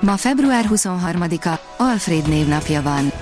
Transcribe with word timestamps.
Ma 0.00 0.16
február 0.16 0.64
23-a, 0.70 1.60
Alfred 1.76 2.28
névnapja 2.28 2.82
van. 2.82 3.12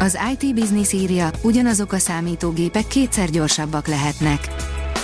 Az 0.00 0.18
IT 0.32 0.54
Business 0.54 0.92
írja, 0.92 1.30
ugyanazok 1.42 1.92
a 1.92 1.98
számítógépek 1.98 2.86
kétszer 2.86 3.30
gyorsabbak 3.30 3.86
lehetnek. 3.86 4.48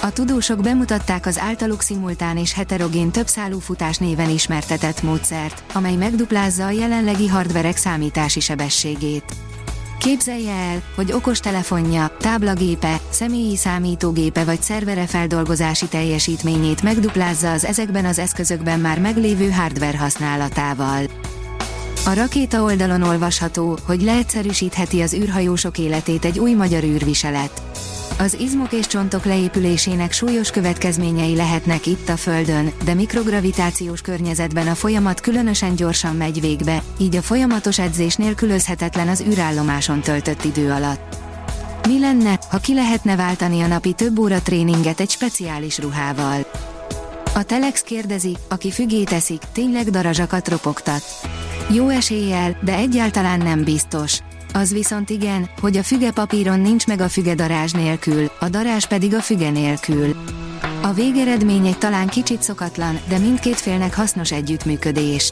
A 0.02 0.12
tudósok 0.12 0.61
bemutatták 0.61 1.27
az 1.27 1.39
általuk 1.39 1.83
szimultán 1.83 2.37
és 2.37 2.55
heterogén 2.55 3.11
többszálú 3.11 3.59
futás 3.59 3.98
néven 3.98 4.30
ismertetett 4.30 5.02
módszert, 5.02 5.62
amely 5.73 5.95
megduplázza 5.95 6.66
a 6.66 6.70
jelenlegi 6.70 7.27
hardverek 7.28 7.77
számítási 7.77 8.41
sebességét. 8.41 9.25
Képzelje 9.98 10.52
el, 10.52 10.82
hogy 10.95 11.12
okostelefonja, 11.12 12.16
táblagépe, 12.18 13.00
személyi 13.10 13.56
számítógépe 13.56 14.45
vagy 14.45 14.62
szervere 14.62 15.06
feldolgozási 15.06 15.86
teljesítményét 15.86 16.82
megduplázza 16.82 17.52
az 17.52 17.64
ezekben 17.64 18.05
az 18.05 18.19
eszközökben 18.19 18.80
már 18.80 19.00
meglévő 19.00 19.50
hardware 19.50 19.98
használatával. 19.98 21.05
A 22.06 22.14
rakéta 22.14 22.62
oldalon 22.62 23.02
olvasható, 23.02 23.78
hogy 23.86 24.02
leegyszerűsítheti 24.02 25.00
az 25.00 25.14
űrhajósok 25.14 25.78
életét 25.78 26.25
egy 26.25 26.38
új 26.38 26.53
magyar 26.53 26.83
űrviselet. 26.83 27.62
Az 28.19 28.36
izmok 28.41 28.72
és 28.72 28.86
csontok 28.86 29.25
leépülésének 29.25 30.12
súlyos 30.12 30.50
következményei 30.50 31.36
lehetnek 31.36 31.86
itt 31.86 32.09
a 32.09 32.17
Földön, 32.17 32.72
de 32.84 32.95
mikrogravitációs 32.95 34.00
környezetben 34.00 34.67
a 34.67 34.75
folyamat 34.75 35.20
különösen 35.20 35.75
gyorsan 35.75 36.17
megy 36.17 36.41
végbe, 36.41 36.83
így 36.98 37.17
a 37.17 37.22
folyamatos 37.22 37.78
edzés 37.78 38.14
nélkülözhetetlen 38.14 39.09
az 39.09 39.25
űrállomáson 39.28 40.00
töltött 40.00 40.44
idő 40.44 40.70
alatt. 40.70 41.17
Mi 41.89 42.00
lenne, 42.00 42.41
ha 42.50 42.59
ki 42.59 42.75
lehetne 42.75 43.17
váltani 43.17 43.61
a 43.61 43.67
napi 43.67 43.92
több 43.92 44.19
óra 44.19 44.42
tréninget 44.42 45.00
egy 45.00 45.11
speciális 45.11 45.78
ruhával? 45.78 46.47
A 47.34 47.42
Telex 47.42 47.81
kérdezi, 47.81 48.37
aki 48.48 48.70
fügét 48.70 49.12
eszik, 49.12 49.42
tényleg 49.53 49.91
darazsakat 49.91 50.48
ropogtat. 50.48 51.03
Jó 51.70 51.89
eséllyel, 51.89 52.59
de 52.62 52.75
egyáltalán 52.77 53.39
nem 53.39 53.64
biztos. 53.64 54.20
Az 54.57 54.73
viszont 54.73 55.11
igen, 55.11 55.49
hogy 55.61 55.77
a 55.77 55.83
füge 55.83 56.11
papíron 56.11 56.61
nincs 56.61 56.87
meg 56.87 57.01
a 57.01 57.09
füge 57.09 57.35
darázs 57.35 57.73
nélkül, 57.73 58.31
a 58.41 58.49
darázs 58.49 58.85
pedig 58.85 59.15
a 59.15 59.21
füge 59.21 59.51
nélkül. 59.51 60.17
A 60.83 60.93
végeredmény 60.93 61.67
egy 61.67 61.79
talán 61.79 62.07
kicsit 62.07 62.43
szokatlan, 62.43 62.99
de 63.09 63.19
mindkét 63.19 63.57
félnek 63.57 63.95
hasznos 63.95 64.33
együttműködés. 64.33 65.31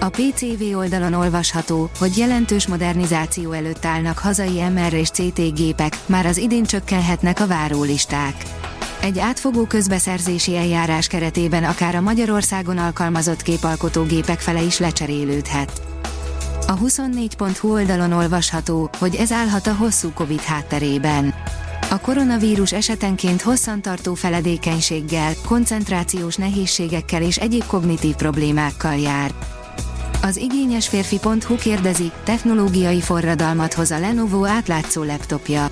A 0.00 0.08
PCV 0.08 0.76
oldalon 0.76 1.12
olvasható, 1.12 1.90
hogy 1.98 2.16
jelentős 2.16 2.66
modernizáció 2.66 3.52
előtt 3.52 3.84
állnak 3.84 4.18
hazai 4.18 4.60
MR 4.60 4.92
és 4.92 5.10
CT 5.10 5.54
gépek, 5.54 5.98
már 6.06 6.26
az 6.26 6.36
idén 6.36 6.64
csökkenhetnek 6.64 7.40
a 7.40 7.46
várólisták. 7.46 8.34
Egy 9.00 9.18
átfogó 9.18 9.64
közbeszerzési 9.64 10.56
eljárás 10.56 11.06
keretében 11.06 11.64
akár 11.64 11.94
a 11.94 12.00
Magyarországon 12.00 12.78
alkalmazott 12.78 13.42
képalkotógépek 13.42 14.40
fele 14.40 14.62
is 14.62 14.78
lecserélődhet. 14.78 15.97
A 16.70 16.78
24.hu 16.78 17.72
oldalon 17.72 18.12
olvasható, 18.12 18.90
hogy 18.98 19.14
ez 19.14 19.32
állhat 19.32 19.66
a 19.66 19.74
hosszú 19.74 20.12
Covid 20.12 20.40
hátterében. 20.40 21.34
A 21.90 22.00
koronavírus 22.00 22.72
esetenként 22.72 23.42
hosszantartó 23.42 24.14
feledékenységgel, 24.14 25.32
koncentrációs 25.46 26.36
nehézségekkel 26.36 27.22
és 27.22 27.36
egyéb 27.36 27.66
kognitív 27.66 28.14
problémákkal 28.14 28.98
jár. 28.98 29.30
Az 30.22 30.36
igényes 30.36 30.88
férfi.hu 30.88 31.56
kérdezi, 31.56 32.12
technológiai 32.24 33.00
forradalmat 33.00 33.74
hoz 33.74 33.90
a 33.90 33.98
Lenovo 33.98 34.46
átlátszó 34.46 35.02
laptopja. 35.02 35.70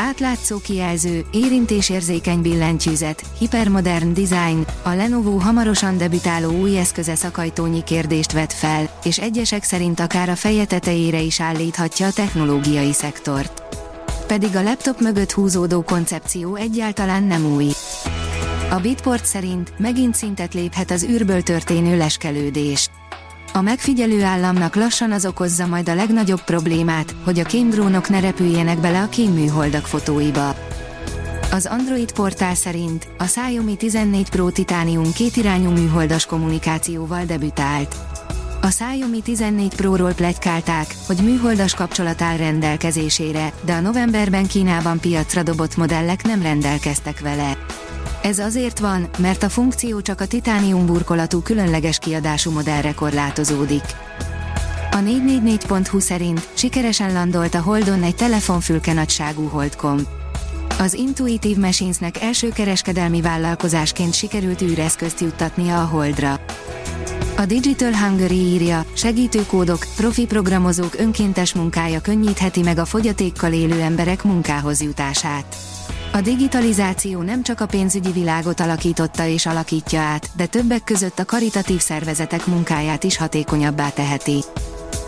Átlátszó 0.00 0.58
kijelző, 0.58 1.26
érintésérzékeny 1.32 2.40
billentyűzet, 2.40 3.22
hipermodern 3.38 4.14
design, 4.14 4.66
a 4.82 4.88
Lenovo 4.90 5.36
hamarosan 5.36 5.96
debütáló 5.98 6.50
új 6.50 6.78
eszköze 6.78 7.14
szakajtónyi 7.14 7.82
kérdést 7.84 8.32
vet 8.32 8.52
fel, 8.52 8.90
és 9.04 9.18
egyesek 9.18 9.62
szerint 9.62 10.00
akár 10.00 10.28
a 10.28 10.36
feje 10.36 10.64
tetejére 10.64 11.20
is 11.20 11.40
állíthatja 11.40 12.06
a 12.06 12.12
technológiai 12.12 12.92
szektort. 12.92 13.62
Pedig 14.26 14.56
a 14.56 14.62
laptop 14.62 15.00
mögött 15.00 15.32
húzódó 15.32 15.82
koncepció 15.82 16.54
egyáltalán 16.54 17.22
nem 17.22 17.54
új. 17.54 17.70
A 18.70 18.80
Bitport 18.80 19.24
szerint 19.24 19.72
megint 19.78 20.14
szintet 20.14 20.54
léphet 20.54 20.90
az 20.90 21.04
űrből 21.04 21.42
történő 21.42 21.96
leskelődés. 21.96 22.90
A 23.52 23.60
megfigyelő 23.60 24.22
államnak 24.22 24.74
lassan 24.74 25.12
az 25.12 25.26
okozza 25.26 25.66
majd 25.66 25.88
a 25.88 25.94
legnagyobb 25.94 26.42
problémát, 26.42 27.14
hogy 27.24 27.38
a 27.38 27.44
kémdrónok 27.44 28.08
ne 28.08 28.20
repüljenek 28.20 28.78
bele 28.78 29.02
a 29.02 29.08
kémműholdak 29.08 29.86
fotóiba. 29.86 30.54
Az 31.52 31.66
Android 31.66 32.12
portál 32.12 32.54
szerint 32.54 33.08
a 33.18 33.24
Xiaomi 33.24 33.76
14 33.76 34.30
Pro 34.30 34.50
Titanium 34.50 35.12
kétirányú 35.12 35.70
műholdas 35.70 36.26
kommunikációval 36.26 37.24
debütált. 37.24 37.96
A 38.60 38.66
Xiaomi 38.66 39.20
14 39.20 39.74
Pro-ról 39.74 40.12
plegykálták, 40.12 40.94
hogy 41.06 41.18
műholdas 41.22 41.74
kapcsolat 41.74 42.22
áll 42.22 42.36
rendelkezésére, 42.36 43.52
de 43.64 43.72
a 43.72 43.80
novemberben 43.80 44.46
Kínában 44.46 45.00
piacra 45.00 45.42
dobott 45.42 45.76
modellek 45.76 46.22
nem 46.26 46.42
rendelkeztek 46.42 47.20
vele. 47.20 47.56
Ez 48.22 48.38
azért 48.38 48.78
van, 48.78 49.08
mert 49.18 49.42
a 49.42 49.48
funkció 49.48 50.00
csak 50.00 50.20
a 50.20 50.26
titánium 50.26 50.86
burkolatú 50.86 51.40
különleges 51.40 51.98
kiadású 51.98 52.50
modellre 52.50 52.94
korlátozódik. 52.94 53.84
A 54.90 54.96
444.hu 54.96 55.98
szerint 55.98 56.48
sikeresen 56.54 57.12
landolt 57.12 57.54
a 57.54 57.60
Holdon 57.60 58.02
egy 58.02 58.14
telefonfülke 58.14 58.92
nagyságú 58.92 59.48
Holdcom. 59.48 59.98
Az 60.78 60.94
Intuitive 60.94 61.60
Machinesnek 61.60 62.22
első 62.22 62.48
kereskedelmi 62.48 63.20
vállalkozásként 63.20 64.14
sikerült 64.14 64.62
űreszközt 64.62 65.20
juttatnia 65.20 65.80
a 65.80 65.84
Holdra. 65.84 66.40
A 67.36 67.46
Digital 67.46 67.96
Hungary 67.96 68.34
írja, 68.34 68.84
segítőkódok, 68.92 69.86
profi 69.96 70.26
programozók 70.26 70.94
önkéntes 70.98 71.54
munkája 71.54 72.00
könnyítheti 72.00 72.62
meg 72.62 72.78
a 72.78 72.84
fogyatékkal 72.84 73.52
élő 73.52 73.80
emberek 73.80 74.22
munkához 74.22 74.82
jutását. 74.82 75.56
A 76.12 76.20
digitalizáció 76.20 77.22
nem 77.22 77.42
csak 77.42 77.60
a 77.60 77.66
pénzügyi 77.66 78.10
világot 78.12 78.60
alakította 78.60 79.26
és 79.26 79.46
alakítja 79.46 80.00
át, 80.00 80.30
de 80.36 80.46
többek 80.46 80.84
között 80.84 81.18
a 81.18 81.24
karitatív 81.24 81.80
szervezetek 81.80 82.46
munkáját 82.46 83.04
is 83.04 83.16
hatékonyabbá 83.16 83.88
teheti. 83.88 84.44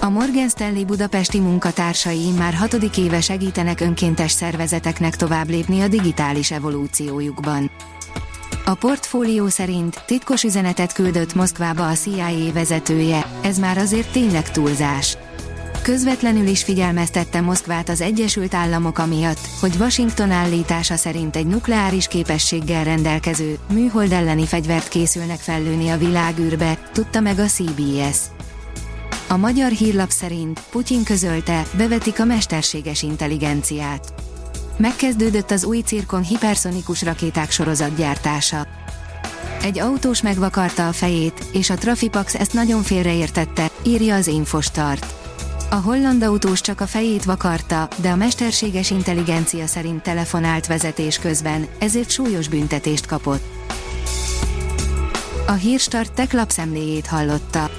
A 0.00 0.08
Morgan 0.08 0.48
Stanley 0.48 0.84
budapesti 0.84 1.38
munkatársai 1.38 2.30
már 2.38 2.54
hatodik 2.54 2.98
éve 2.98 3.20
segítenek 3.20 3.80
önkéntes 3.80 4.30
szervezeteknek 4.30 5.16
tovább 5.16 5.48
lépni 5.48 5.80
a 5.80 5.88
digitális 5.88 6.50
evolúciójukban. 6.50 7.70
A 8.64 8.74
portfólió 8.74 9.48
szerint 9.48 10.02
titkos 10.06 10.42
üzenetet 10.42 10.92
küldött 10.92 11.34
Moszkvába 11.34 11.88
a 11.88 11.92
CIA 11.92 12.52
vezetője, 12.52 13.26
ez 13.42 13.58
már 13.58 13.78
azért 13.78 14.12
tényleg 14.12 14.50
túlzás. 14.50 15.16
Közvetlenül 15.82 16.46
is 16.46 16.62
figyelmeztette 16.62 17.40
Moszkvát 17.40 17.88
az 17.88 18.00
Egyesült 18.00 18.54
Államok 18.54 18.98
amiatt, 18.98 19.48
hogy 19.60 19.76
Washington 19.78 20.30
állítása 20.30 20.96
szerint 20.96 21.36
egy 21.36 21.46
nukleáris 21.46 22.06
képességgel 22.06 22.84
rendelkező, 22.84 23.58
műhold 23.72 24.12
elleni 24.12 24.46
fegyvert 24.46 24.88
készülnek 24.88 25.38
fellőni 25.38 25.88
a 25.88 25.98
világűrbe, 25.98 26.78
tudta 26.92 27.20
meg 27.20 27.38
a 27.38 27.44
CBS. 27.44 28.18
A 29.28 29.36
magyar 29.36 29.70
hírlap 29.70 30.10
szerint 30.10 30.60
Putyin 30.70 31.04
közölte, 31.04 31.62
bevetik 31.76 32.20
a 32.20 32.24
mesterséges 32.24 33.02
intelligenciát. 33.02 34.14
Megkezdődött 34.76 35.50
az 35.50 35.64
új 35.64 35.80
cirkon 35.80 36.22
hiperszonikus 36.22 37.02
rakéták 37.02 37.50
sorozatgyártása. 37.50 38.66
Egy 39.62 39.78
autós 39.78 40.22
megvakarta 40.22 40.88
a 40.88 40.92
fejét, 40.92 41.44
és 41.52 41.70
a 41.70 41.74
Trafipax 41.74 42.34
ezt 42.34 42.52
nagyon 42.52 42.82
félreértette, 42.82 43.70
írja 43.82 44.14
az 44.14 44.26
Infostart. 44.26 45.19
A 45.72 45.74
holland 45.74 46.22
autós 46.22 46.60
csak 46.60 46.80
a 46.80 46.86
fejét 46.86 47.24
vakarta, 47.24 47.88
de 47.96 48.10
a 48.10 48.16
mesterséges 48.16 48.90
intelligencia 48.90 49.66
szerint 49.66 50.02
telefonált 50.02 50.66
vezetés 50.66 51.18
közben, 51.18 51.66
ezért 51.78 52.10
súlyos 52.10 52.48
büntetést 52.48 53.06
kapott. 53.06 53.42
A 55.46 55.52
Hírstart 55.52 56.12
tech 56.12 56.34
lapszemléjét 56.34 57.06
hallotta. 57.06 57.70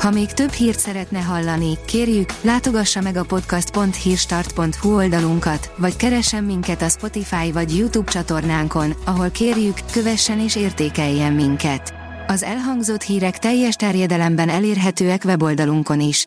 Ha 0.00 0.10
még 0.10 0.32
több 0.32 0.50
hírt 0.50 0.78
szeretne 0.78 1.18
hallani, 1.18 1.78
kérjük, 1.86 2.30
látogassa 2.40 3.00
meg 3.00 3.16
a 3.16 3.24
podcast.hírstart.hu 3.24 4.94
oldalunkat, 4.94 5.72
vagy 5.76 5.96
keressen 5.96 6.44
minket 6.44 6.82
a 6.82 6.88
Spotify 6.88 7.52
vagy 7.52 7.76
YouTube 7.76 8.10
csatornánkon, 8.10 8.94
ahol 9.04 9.30
kérjük, 9.30 9.78
kövessen 9.92 10.40
és 10.40 10.56
értékeljen 10.56 11.32
minket. 11.32 11.94
Az 12.26 12.42
elhangzott 12.42 13.02
hírek 13.02 13.38
teljes 13.38 13.74
terjedelemben 13.74 14.48
elérhetőek 14.48 15.22
weboldalunkon 15.24 16.00
is. 16.00 16.26